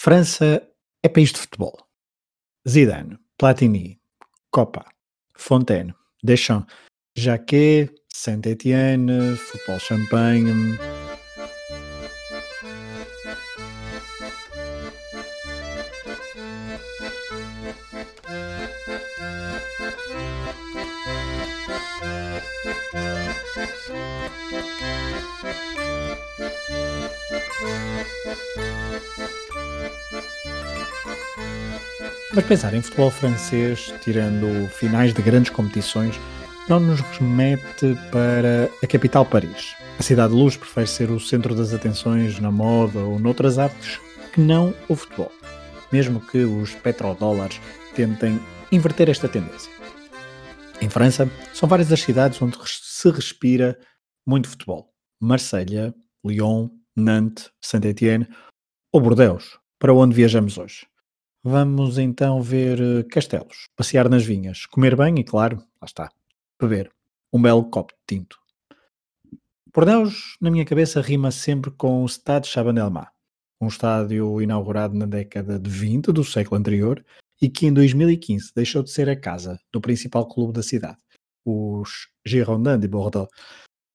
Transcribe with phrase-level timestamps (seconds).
[0.00, 0.62] França
[1.02, 1.76] é país de futebol.
[2.68, 4.00] Zidane, Platini,
[4.48, 4.84] Copa,
[5.36, 6.72] Fontaine, Deschamps,
[7.16, 10.78] Jacquet, Saint-Étienne, futebol champanhe.
[32.34, 36.18] Mas pensar em futebol francês, tirando finais de grandes competições,
[36.68, 39.74] não nos remete para a capital Paris.
[39.98, 43.98] A cidade de luz prefere ser o centro das atenções na moda ou noutras artes
[44.32, 45.32] que não o futebol,
[45.90, 47.60] mesmo que os petrodólares
[47.94, 48.38] tentem
[48.70, 49.72] inverter esta tendência.
[50.80, 53.78] Em França, são várias as cidades onde se respira
[54.26, 54.92] muito futebol.
[55.20, 58.28] Marselha, Lyon, Nantes, Saint-Étienne
[58.92, 60.86] ou Bordeaux, para onde viajamos hoje.
[61.42, 66.10] Vamos então ver eh, castelos, passear nas vinhas, comer bem e, claro, lá está,
[66.60, 66.90] beber
[67.32, 68.36] um belo copo de tinto.
[69.72, 73.08] Bordeaux, na minha cabeça, rima sempre com o Stade Chabandelma,
[73.60, 77.04] um estádio inaugurado na década de 20 do século anterior
[77.40, 80.98] e que em 2015 deixou de ser a casa do principal clube da cidade,
[81.44, 83.30] os Girondins de Bordeaux.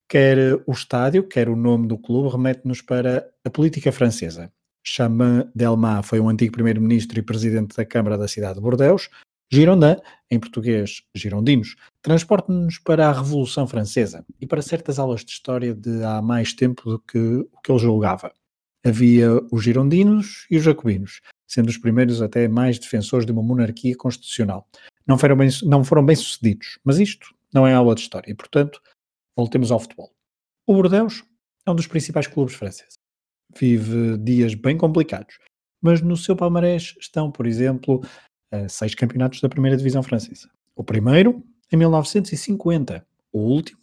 [0.08, 4.52] Quer o estádio, quer o nome do clube remete-nos para a política francesa,
[4.84, 9.10] Chaman Delma foi um antigo primeiro-ministro e presidente da Câmara da cidade de Bordeaux.
[9.52, 9.96] Girondin,
[10.30, 16.04] em português girondinos, transporta-nos para a Revolução Francesa e para certas aulas de história de
[16.04, 18.34] há mais tempo do que o que ele julgava.
[18.86, 23.96] Havia os girondinos e os jacobinos, sendo os primeiros até mais defensores de uma monarquia
[23.96, 24.68] constitucional.
[25.08, 28.36] Não foram bem, não foram bem sucedidos, mas isto não é aula de história e,
[28.36, 28.82] portanto,
[29.38, 30.12] voltemos ao futebol.
[30.66, 31.24] O Bordeaux
[31.66, 33.03] é um dos principais clubes franceses
[33.60, 35.38] vive dias bem complicados,
[35.82, 38.02] mas no seu palmarés estão, por exemplo,
[38.70, 40.50] seis campeonatos da primeira divisão francesa.
[40.76, 43.80] O primeiro em 1950, o último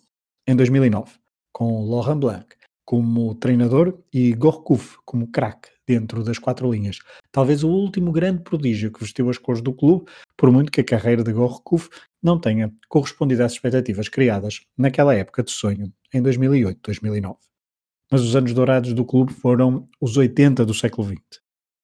[0.47, 1.13] em 2009,
[1.53, 2.47] com Laurent Blanc
[2.85, 6.99] como treinador e Gourcuff como craque dentro das quatro linhas.
[7.31, 10.85] Talvez o último grande prodígio que vestiu as cores do clube, por muito que a
[10.85, 11.89] carreira de Gourcuff
[12.21, 17.37] não tenha correspondido às expectativas criadas naquela época de sonho, em 2008-2009
[18.11, 21.41] mas os anos dourados do clube foram os 80 do século XX.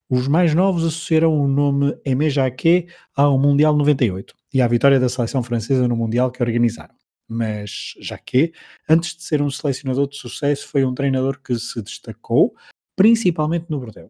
[0.09, 5.09] Os mais novos associaram o nome Aimé Jacquet ao Mundial 98 e à vitória da
[5.09, 6.95] seleção francesa no Mundial que organizaram.
[7.27, 8.53] Mas Jacquet,
[8.89, 12.55] antes de ser um selecionador de sucesso, foi um treinador que se destacou,
[12.95, 14.09] principalmente no Bordeaux.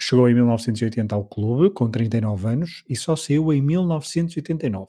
[0.00, 4.88] Chegou em 1980 ao clube, com 39 anos, e só saiu em 1989.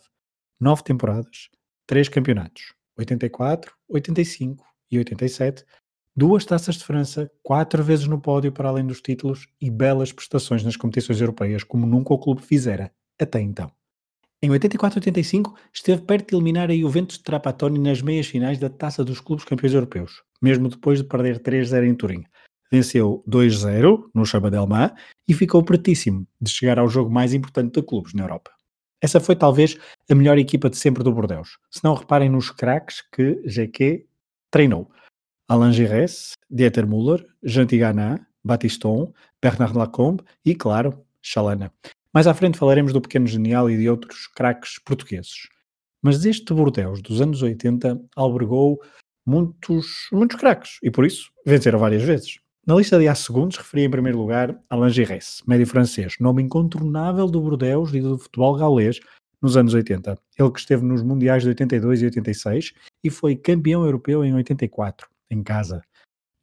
[0.59, 1.49] Nove temporadas,
[1.85, 5.65] três campeonatos, 84, 85 e 87,
[6.15, 10.63] duas taças de França, quatro vezes no pódio para além dos títulos e belas prestações
[10.63, 13.71] nas competições europeias, como nunca o clube fizera até então.
[14.41, 19.03] Em 84-85 esteve perto de eliminar a Juventus de Trapattoni nas meias finais da Taça
[19.03, 22.23] dos Clubes Campeões Europeus, mesmo depois de perder 3-0 em Turim.
[22.71, 24.93] Venceu 2-0 no Chabadelma
[25.27, 28.51] e ficou pertíssimo de chegar ao jogo mais importante de clubes na Europa.
[29.01, 29.77] Essa foi talvez
[30.09, 31.57] a melhor equipa de sempre do Bordeaux.
[31.69, 34.05] Se não reparem nos craques que GQ
[34.51, 34.89] treinou.
[35.47, 41.71] Alain Giresse, Dieter Müller, Jean Tigana, Batiston, Bernard Lacombe e, claro, Chalana.
[42.11, 45.47] Mais à frente falaremos do Pequeno Genial e de outros craques portugueses.
[46.01, 48.81] Mas este Bordeaux dos anos 80 albergou
[49.23, 52.39] muitos, muitos craques e por isso venceram várias vezes.
[52.65, 57.27] Na lista de A segundos referi em primeiro lugar Alain Giresse, médio francês, nome incontornável
[57.27, 58.99] do Bordeaux e do futebol gaulês
[59.39, 60.17] nos anos 80.
[60.39, 65.07] Ele que esteve nos Mundiais de 82 e 86 e foi campeão europeu em 84
[65.29, 65.81] em casa.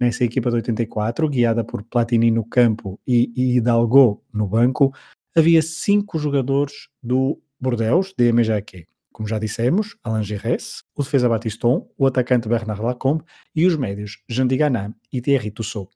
[0.00, 4.92] Nessa equipa de 84, guiada por Platini no campo e Hidalgo no banco,
[5.34, 8.86] havia cinco jogadores do Bordeaux, de MJQ.
[9.12, 13.24] Como já dissemos, Alain Giresse, o defesa Batiston, o atacante Bernard Lacombe
[13.54, 15.90] e os médios Jean Diganin e Thierry Tussaud.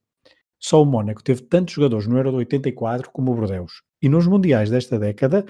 [0.58, 3.82] Só o Mónaco teve tantos jogadores no Euro de 84 como o Bordeaux.
[4.00, 5.44] E nos Mundiais desta década,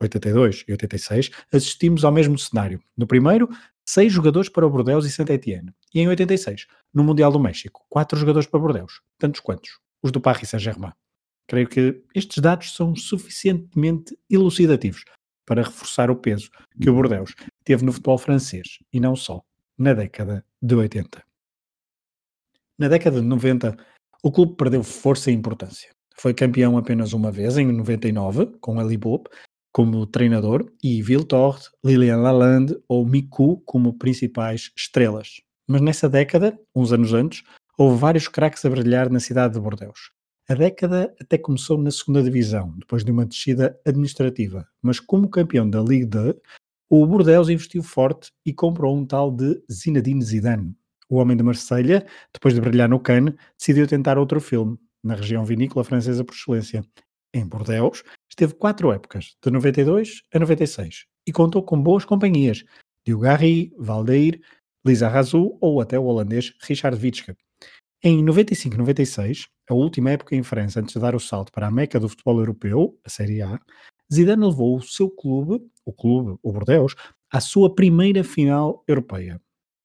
[0.00, 2.80] 82 e 86, assistimos ao mesmo cenário.
[2.96, 3.48] No primeiro,
[3.84, 5.74] seis jogadores para o Bordeaux e Saint-Étienne.
[5.94, 9.00] E em 86, no Mundial do México, quatro jogadores para Bordeaux.
[9.18, 9.78] Tantos quantos?
[10.02, 10.92] Os do Paris Saint-Germain.
[11.46, 15.04] Creio que estes dados são suficientemente elucidativos
[15.44, 16.48] para reforçar o peso
[16.80, 17.34] que o Bordeaux
[17.64, 19.42] teve no futebol francês e não só
[19.76, 21.24] na década de 80.
[22.78, 23.76] Na década de 90,
[24.22, 25.90] o clube perdeu força e importância.
[26.14, 29.24] Foi campeão apenas uma vez, em 99, com Ali Bob,
[29.72, 35.40] como treinador e Viltord, Lilian Lalande ou Miku como principais estrelas.
[35.70, 37.44] Mas nessa década, uns anos antes,
[37.78, 40.10] houve vários craques a brilhar na cidade de Bordeaux.
[40.48, 45.70] A década até começou na segunda divisão, depois de uma descida administrativa, mas como campeão
[45.70, 46.34] da Ligue 2,
[46.90, 50.74] o Bordeaux investiu forte e comprou um tal de Zinedine Zidane.
[51.08, 55.44] O homem de Marselha, depois de brilhar no Cannes, decidiu tentar outro filme, na região
[55.44, 56.84] vinícola francesa por excelência.
[57.32, 62.64] Em Bordeaux, esteve quatro épocas, de 92 a 96, e contou com boas companhias,
[63.06, 64.40] Diogarry, Valdeir,
[64.84, 67.36] Lisa Razou ou até o holandês Richard Witschke.
[68.02, 72.00] Em 95-96, a última época em França antes de dar o salto para a meca
[72.00, 73.60] do futebol europeu, a Série A,
[74.12, 76.94] Zidane levou o seu clube, o clube, o Bordeaux,
[77.30, 79.40] à sua primeira final europeia.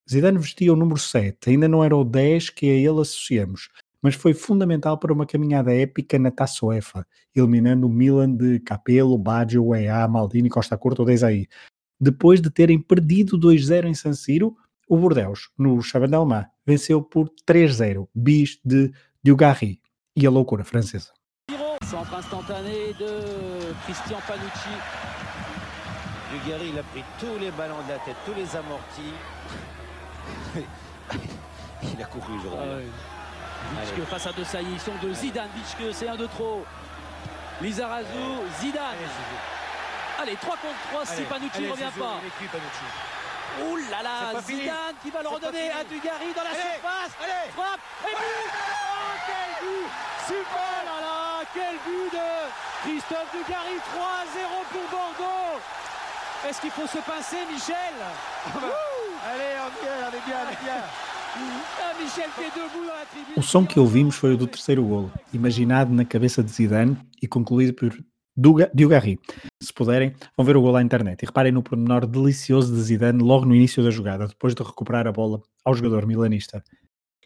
[0.10, 3.70] Zidane vestia o número 7, ainda não era o 10 que a ele associamos,
[4.02, 7.06] mas foi fundamental para uma caminhada épica na Taça UEFA,
[7.36, 11.50] eliminando o Milan de Capello, Baggio, EA, Maldini, Costa Curta ou Desailly.
[12.00, 14.56] Depois de terem perdido 2-0 em San Siro,
[14.88, 18.92] o Bordeaux, no Chabandelma, venceu por 3-0, bis de
[19.24, 19.82] Dugarry
[20.16, 21.14] e a loucura francesa.
[21.84, 24.70] Centre instantané de Christian Panucci.
[26.32, 29.14] Dugarry, il a pris tous les ballons de la tête, tous les amortis.
[31.84, 32.90] il a couru aujourd'hui.
[32.92, 33.82] Ah.
[33.82, 36.66] Vitschke face à De Sailly, ils sont de Zidane, Vitschke, c'est un de trop.
[37.62, 38.08] Lizarazu,
[38.60, 38.98] Zidane.
[40.22, 42.22] Allez, 3 contre 3 si Panucci ne revient pas.
[43.64, 47.14] Ouh là là, Zidane qui va le redonner à Dugarry dans la Allez, surface.
[47.24, 47.52] allez.
[47.56, 48.52] Frappe et but.
[48.52, 49.90] Oh quel but.
[50.28, 50.76] Super.
[50.86, 52.28] Là là Quel but de
[52.84, 53.78] Christophe Dugarry.
[53.96, 55.60] 3-0 pour Bordeaux.
[56.48, 57.96] Est-ce qu'il faut se pincer Michel?
[58.54, 60.82] Allez, on vient, on est bien, on est bien.
[61.38, 63.34] Ah, Michel qui est debout dans la tribune.
[63.36, 67.28] O som que ouvimos foi o do terceiro golo, imaginado na cabeça de Zidane e
[67.28, 67.92] concluído por
[68.38, 69.18] Duga- Dugarry.
[69.62, 73.24] Se puderem, vão ver o golo à internet e reparem no pormenor delicioso de Zidane
[73.24, 76.64] logo no início da jogada, depois de recuperar a bola ao jogador milanista.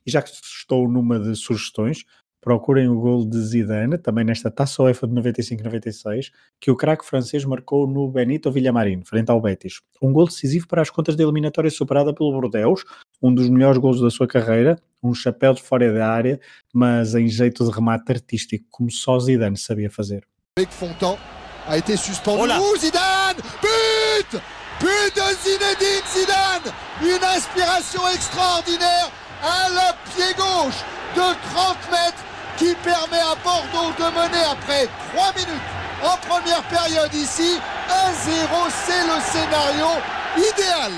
[0.06, 2.06] E já que estou numa de sugestões,
[2.42, 7.44] procurem o golo de Zidane, também nesta Taça UEFA de 95-96, que o craque francês
[7.44, 9.82] marcou no Benito Villamarín, frente ao Betis.
[10.02, 12.86] Um golo decisivo para as contas da eliminatória superada pelo Bordeaux,
[13.22, 16.40] um dos melhores golos da sua carreira, um chapéu de fora da área,
[16.74, 20.26] mas em jeito de remate artístico, como só Zidane sabia fazer.
[20.60, 21.18] Avec Fontan
[21.68, 22.52] a été suspendu.
[22.60, 24.42] Oh Zidane But
[24.80, 26.68] But de Zinedine Zidane
[27.02, 29.10] Une inspiration extraordinaire
[29.42, 30.80] à la pied gauche
[31.16, 32.24] de 30 mètres
[32.58, 35.70] qui permet à Bordeaux de mener après 3 minutes
[36.04, 37.58] en première période ici.
[37.88, 39.92] 1-0, c'est le scénario
[40.38, 40.92] idéal.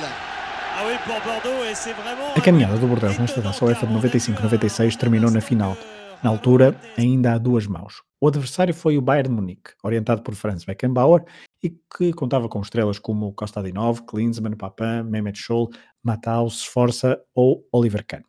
[0.76, 2.34] Ah oui, pour Bordeaux, et c'est vraiment.
[2.36, 5.76] A caminhada do Bordeaux nesta Taça UEFA de 95-96 terminou na final.
[6.24, 8.02] Na altura, ainda há duas mãos.
[8.24, 11.26] O adversário foi o Bayern de Munique, orientado por Franz Beckenbauer
[11.64, 15.72] e que contava com estrelas como Kostadinov, Klinsmann, Papin, Mehmet Scholl,
[16.04, 18.22] Matthaus, Sforza ou Oliver Kahn.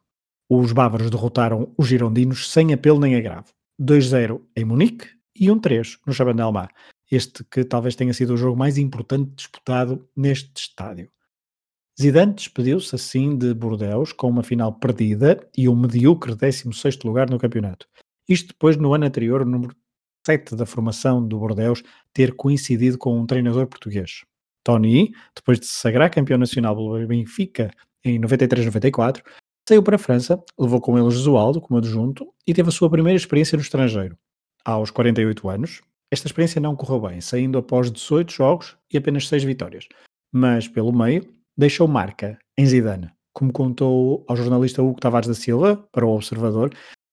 [0.48, 3.52] Os bávaros derrotaram os girondinos sem apelo nem agravo.
[3.78, 5.08] 2-0 em Munique
[5.38, 6.68] e 1-3 no Chabandelma.
[7.10, 11.10] Este que talvez tenha sido o jogo mais importante disputado neste estádio.
[12.00, 17.38] Zidane despediu-se assim de Bordeaux com uma final perdida e um medíocre 16º lugar no
[17.38, 17.86] campeonato.
[18.28, 19.74] Isto depois, no ano anterior, o número
[20.26, 24.22] 7 da formação do Bordeaux ter coincidido com um treinador português.
[24.64, 27.70] Tony, depois de se sagrar campeão nacional pelo Benfica
[28.04, 29.22] em 93-94,
[29.68, 33.16] saiu para a França, levou com ele Jesualdo como adjunto e teve a sua primeira
[33.16, 34.16] experiência no estrangeiro.
[34.64, 39.44] Aos 48 anos, esta experiência não correu bem, saindo após 18 jogos e apenas 6
[39.44, 39.88] vitórias.
[40.32, 41.26] Mas, pelo meio,
[41.56, 43.10] deixou marca em Zidane.
[43.32, 46.70] Como contou ao jornalista Hugo Tavares da Silva, para o Observador,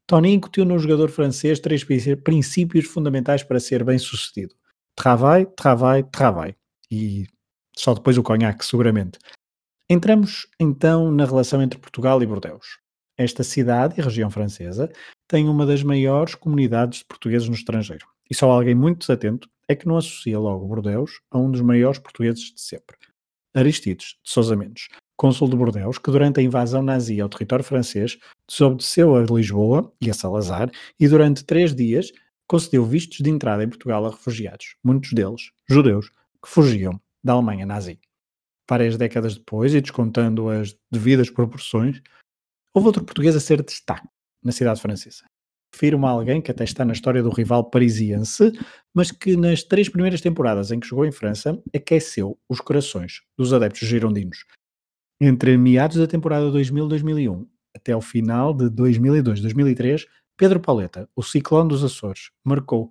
[0.09, 4.55] Tony incutiu no jogador francês três princí- princípios fundamentais para ser bem sucedido.
[4.95, 6.55] Travail, travail, travail.
[6.89, 7.27] E
[7.77, 9.19] só depois o conhaque, seguramente.
[9.87, 12.79] Entramos então na relação entre Portugal e Bordeaux.
[13.15, 14.91] Esta cidade e região francesa
[15.27, 18.07] tem uma das maiores comunidades de portugueses no estrangeiro.
[18.27, 21.99] E só alguém muito desatento é que não associa logo Bordeaux a um dos maiores
[21.99, 22.97] portugueses de sempre.
[23.53, 24.87] Aristides de Sousa Mendes,
[25.19, 30.09] cônsul de Bordeaux, que durante a invasão nazi ao território francês desobedeceu a Lisboa e
[30.09, 32.09] a Salazar e durante três dias
[32.47, 36.09] concedeu vistos de entrada em Portugal a refugiados, muitos deles judeus,
[36.41, 37.99] que fugiam da Alemanha nazi.
[38.67, 42.01] Várias décadas depois, e descontando as devidas proporções,
[42.73, 44.07] houve outro português a ser destaque
[44.41, 45.25] na cidade francesa.
[45.73, 48.53] Refiro-me a alguém que até está na história do rival parisiense,
[48.93, 53.51] mas que nas três primeiras temporadas em que jogou em França aqueceu os corações dos
[53.51, 54.45] adeptos girondinos.
[55.21, 57.45] Entre meados da temporada 2000-2001
[57.75, 60.07] até ao final de 2002-2003,
[60.37, 62.89] Pedro Pauleta, o ciclone dos Açores, marcou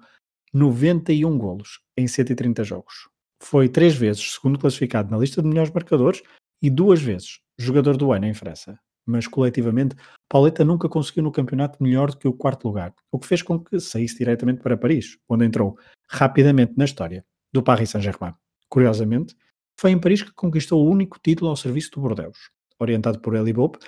[0.52, 3.08] 91 golos em 130 jogos.
[3.42, 6.23] Foi três vezes segundo classificado na lista de melhores marcadores
[6.61, 8.78] e duas vezes jogador do ano em França.
[9.06, 9.97] mas coletivamente
[10.28, 13.58] Pauleta nunca conseguiu no campeonato melhor do que o quarto lugar, o que fez com
[13.58, 18.35] que saísse diretamente para Paris, onde entrou rapidamente na história do Paris Saint-Germain.
[18.68, 19.35] Curiosamente,
[19.78, 22.37] foi em Paris que conquistou o único título ao serviço do Bordeaux.
[22.80, 23.78] Orientado por Eli Bope,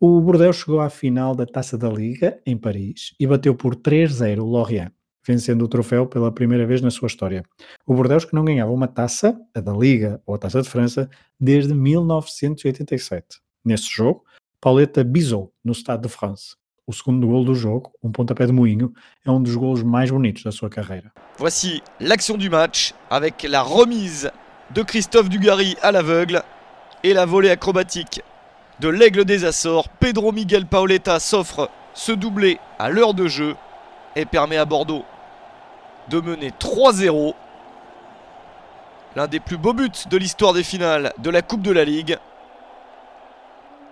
[0.00, 4.40] o Bordeaux chegou à final da Taça da Liga, em Paris, e bateu por 3-0
[4.40, 4.90] o Lorient,
[5.24, 7.44] vencendo o troféu pela primeira vez na sua história.
[7.86, 11.08] O Bordeaux que não ganhava uma taça, a da Liga ou a Taça de França,
[11.38, 13.40] desde 1987.
[13.64, 14.24] Nesse jogo,
[14.60, 16.56] Pauletta bisou no Stade de France.
[16.88, 18.92] O segundo gol do jogo, um pontapé de moinho,
[19.24, 21.12] é um dos gols mais bonitos da sua carreira.
[21.38, 24.30] Voici l'action du match avec la remise
[24.74, 26.42] de Christophe Dugarry à l'aveugle
[27.02, 28.22] et la volée acrobatique
[28.80, 33.54] de l'Aigle des Açores, Pedro Miguel Paoletta s'offre ce doublé à l'heure de jeu
[34.16, 35.04] et permet à Bordeaux
[36.10, 37.34] de mener 3-0.
[39.14, 42.18] L'un des plus beaux buts de l'histoire des finales de la Coupe de la Ligue.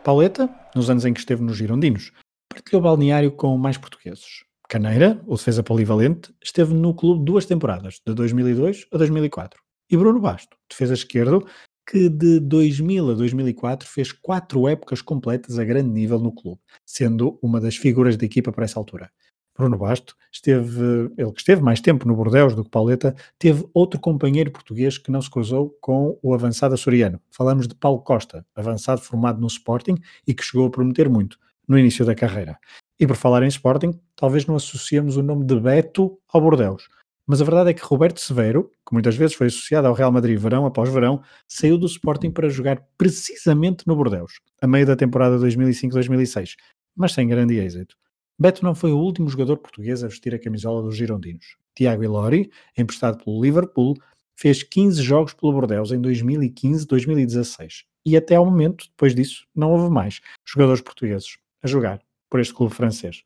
[0.02, 2.12] Pauletta, nos anos em que esteve nos Girondinos,
[2.50, 4.44] partilhou balneário com mais portugueses.
[4.68, 9.63] Caneira, o defesa polivalente, esteve no clube duas temporadas, de 2002 a 2004.
[9.90, 11.46] E Bruno Basto, defesa esquerdo,
[11.86, 17.38] que de 2000 a 2004 fez quatro épocas completas a grande nível no clube, sendo
[17.42, 19.10] uma das figuras da equipa para essa altura.
[19.56, 24.00] Bruno Basto esteve, ele que esteve mais tempo no Bordeaux do que Pauleta, teve outro
[24.00, 27.20] companheiro português que não se cruzou com o avançado açoriano.
[27.30, 31.38] Falamos de Paulo Costa, avançado formado no Sporting e que chegou a prometer muito
[31.68, 32.58] no início da carreira.
[32.98, 36.88] E por falar em Sporting, talvez não associemos o nome de Beto ao Bordeaux,
[37.26, 40.38] mas a verdade é que Roberto Severo, que muitas vezes foi associado ao Real Madrid
[40.38, 45.38] verão após verão, saiu do Sporting para jogar precisamente no Bordeaux, a meio da temporada
[45.38, 46.54] 2005-2006,
[46.96, 47.96] mas sem grande êxito.
[48.38, 51.56] Beto não foi o último jogador português a vestir a camisola dos Girondinos.
[51.74, 53.94] Tiago Ilori, emprestado pelo Liverpool,
[54.36, 59.90] fez 15 jogos pelo Bordeaux em 2015-2016 e até ao momento, depois disso, não houve
[59.92, 63.22] mais jogadores portugueses a jogar por este clube francês.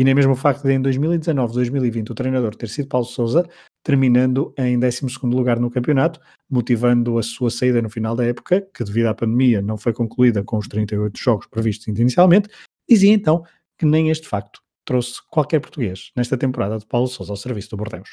[0.00, 3.46] E nem mesmo o facto de em 2019-2020 o treinador ter sido Paulo Sousa,
[3.82, 8.82] terminando em 12 lugar no campeonato, motivando a sua saída no final da época, que
[8.82, 12.48] devido à pandemia não foi concluída com os 38 jogos previstos inicialmente,
[12.88, 13.44] dizia então
[13.78, 17.76] que nem este facto trouxe qualquer português nesta temporada de Paulo Sousa ao serviço do
[17.76, 18.08] Bordeaux.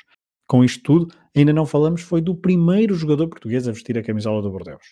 [0.45, 4.41] Com isto tudo, ainda não falamos foi do primeiro jogador português a vestir a camisola
[4.41, 4.83] do Bordeaux.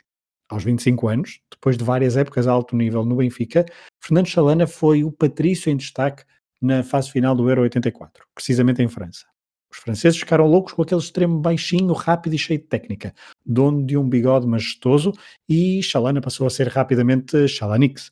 [0.47, 3.65] Aos 25 anos, depois de várias épocas a alto nível no Benfica,
[4.01, 6.23] Fernando Chalana foi o patrício em destaque
[6.65, 9.25] na fase final do Euro 84, precisamente em França.
[9.71, 13.13] Os franceses ficaram loucos com aquele extremo baixinho, rápido e cheio de técnica,
[13.45, 15.11] dono de um bigode majestoso,
[15.49, 18.11] e Chalana passou a ser rapidamente Chalanix.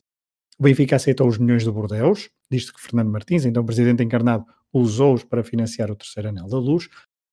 [0.60, 5.24] O Benfica aceitou os milhões do Bordeaux, diz que Fernando Martins, então presidente encarnado, usou-os
[5.24, 6.90] para financiar o terceiro anel da luz,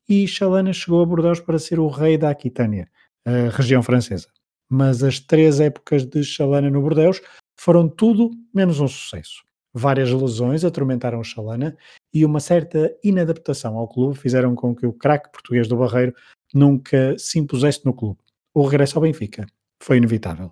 [0.08, 2.88] e Chalana chegou a Bordeaux para ser o rei da Aquitânia,
[3.24, 4.28] a região francesa.
[4.68, 7.20] Mas as três épocas de Chalana no Bordeaux
[7.58, 9.42] foram tudo menos um sucesso.
[9.72, 11.76] Várias lesões atormentaram o Chalana
[12.12, 16.12] e uma certa inadaptação ao clube fizeram com que o craque português do Barreiro
[16.52, 18.18] nunca se impusesse no clube.
[18.52, 19.46] O regresso ao Benfica
[19.80, 20.50] foi inevitável.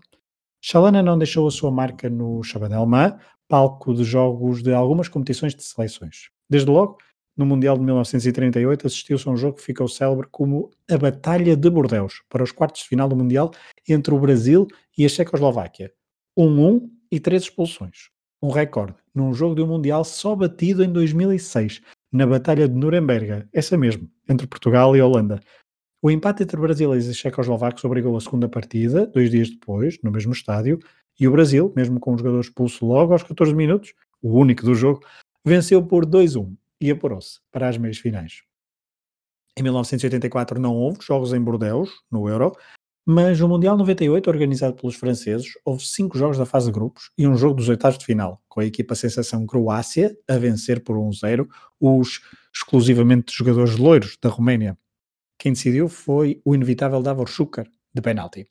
[0.61, 5.65] Chalana não deixou a sua marca no Chabanelma, palco de jogos de algumas competições de
[5.65, 6.31] seleções.
[6.49, 6.99] Desde logo,
[7.37, 11.71] no Mundial de 1938, assistiu-se a um jogo que ficou célebre como a Batalha de
[11.71, 13.51] Bordeaux, para os quartos de final do Mundial
[13.89, 15.93] entre o Brasil e a Checoslováquia.
[16.37, 18.11] 1-1 e três expulsões
[18.43, 23.47] um recorde num jogo de um Mundial só batido em 2006, na Batalha de Nuremberg,
[23.53, 25.41] essa mesmo, entre Portugal e Holanda.
[26.01, 30.33] O empate entre brasileiros e checoslovacos obrigou a segunda partida, dois dias depois, no mesmo
[30.33, 30.79] estádio,
[31.19, 33.93] e o Brasil, mesmo com um jogador expulso logo aos 14 minutos,
[34.23, 35.05] o único do jogo,
[35.45, 38.43] venceu por 2-1 e apurou-se para as meias finais.
[39.59, 42.57] Em 1984 não houve jogos em Bordeaux, no Euro,
[43.11, 47.27] mas no Mundial 98, organizado pelos franceses, houve cinco jogos da fase de grupos e
[47.27, 51.49] um jogo dos oitavos de final, com a equipa sensação Croácia a vencer por 1-0
[51.81, 52.21] os
[52.55, 54.77] exclusivamente jogadores loiros da Roménia.
[55.39, 58.47] Quem decidiu foi o inevitável Davor Šuker, de penalti.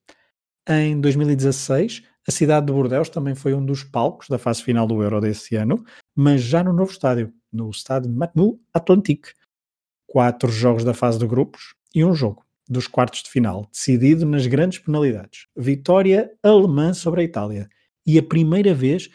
[0.67, 5.03] Em 2016, a cidade de Bordeaux também foi um dos palcos da fase final do
[5.03, 5.85] Euro desse ano,
[6.15, 9.33] mas já no novo estádio, no estádio Matmut Atlantique.
[10.07, 14.45] Quatro jogos da fase de grupos e um jogo dos quartos de final, decidido nas
[14.47, 15.47] grandes penalidades.
[15.55, 17.69] Vitória alemã sobre a Itália.
[18.05, 19.09] E a primeira vez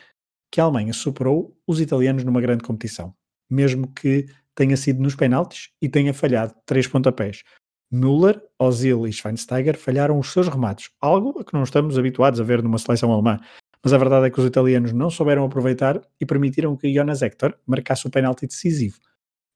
[0.50, 3.14] que a Alemanha superou os italianos numa grande competição.
[3.50, 7.42] Mesmo que tenha sido nos penaltis e tenha falhado três pontapés.
[7.90, 12.44] Müller, Ozil e Schweinsteiger falharam os seus remates, algo a que não estamos habituados a
[12.44, 13.38] ver numa seleção alemã.
[13.82, 17.54] Mas a verdade é que os italianos não souberam aproveitar e permitiram que Jonas Hector
[17.66, 18.98] marcasse o penalti decisivo.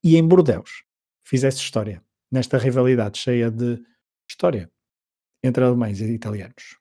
[0.02, 0.82] E em Bordeaux
[1.24, 3.80] fizesse história nesta rivalidade cheia de
[4.28, 4.70] história
[5.42, 6.76] entre alemães e italianos.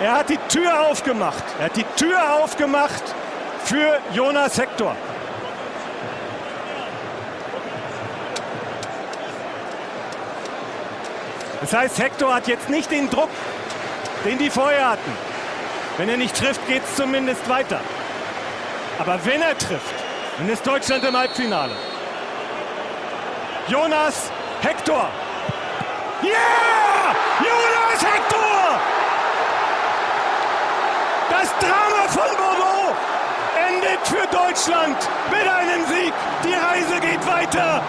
[0.00, 1.42] Er hat die Tür aufgemacht.
[1.58, 3.02] Er hat die Tür aufgemacht
[3.64, 4.94] für Jonas Hector.
[11.60, 13.30] Das heißt, Hector hat jetzt nicht den Druck,
[14.24, 15.10] den die vorher hatten.
[15.96, 17.80] Wenn er nicht trifft, geht es zumindest weiter.
[19.00, 19.94] Aber wenn er trifft,
[20.38, 21.72] dann ist Deutschland im Halbfinale.
[23.68, 24.32] Jonas
[24.62, 25.10] Hector.
[26.22, 27.14] Yeah!
[27.44, 28.80] Jonas Hector!
[31.28, 32.96] Das Drama von Bordeaux
[33.68, 34.96] endet für Deutschland
[35.30, 36.14] mit einem Sieg.
[36.44, 37.82] Die Reise geht weiter.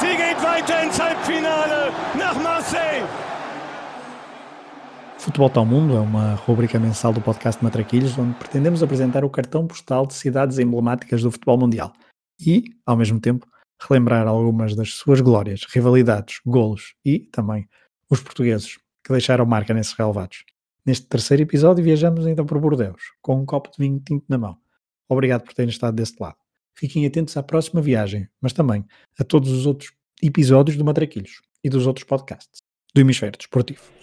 [0.00, 3.04] Sie geht weiter ins Halbfinale nach Marseille.
[5.18, 9.66] Futebol ao Mundo é uma rubrica mensal do podcast Matraquilhos, onde pretendemos apresentar o cartão
[9.66, 11.92] postal de cidades emblemáticas do futebol mundial
[12.40, 13.46] e, ao mesmo tempo,
[13.80, 17.68] relembrar algumas das suas glórias, rivalidades, golos e, também,
[18.08, 20.44] os portugueses que deixaram marca nesses relevados.
[20.84, 24.58] Neste terceiro episódio viajamos então por Bordeus, com um copo de vinho tinto na mão.
[25.08, 26.36] Obrigado por terem estado deste lado.
[26.74, 28.84] Fiquem atentos à próxima viagem, mas também
[29.18, 32.62] a todos os outros episódios do Matraquilhos e dos outros podcasts
[32.94, 33.99] do Hemisfério Desportivo.